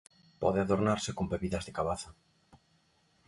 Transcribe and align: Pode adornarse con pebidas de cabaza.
Pode 0.41 0.59
adornarse 0.61 1.11
con 1.17 1.25
pebidas 1.33 1.63
de 1.65 1.75
cabaza. 1.77 2.09